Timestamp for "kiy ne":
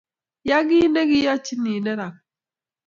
0.67-1.01